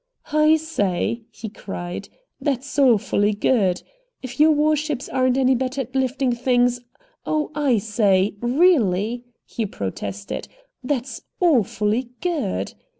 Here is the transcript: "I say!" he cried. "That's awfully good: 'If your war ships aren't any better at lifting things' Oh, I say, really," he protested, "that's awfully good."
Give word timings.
"I 0.33 0.55
say!" 0.55 1.25
he 1.29 1.47
cried. 1.47 2.09
"That's 2.39 2.79
awfully 2.79 3.33
good: 3.35 3.83
'If 4.23 4.39
your 4.39 4.49
war 4.51 4.75
ships 4.75 5.07
aren't 5.07 5.37
any 5.37 5.53
better 5.53 5.81
at 5.81 5.93
lifting 5.95 6.33
things' 6.33 6.81
Oh, 7.27 7.51
I 7.53 7.77
say, 7.77 8.33
really," 8.41 9.25
he 9.45 9.67
protested, 9.67 10.47
"that's 10.83 11.21
awfully 11.39 12.09
good." 12.19 12.73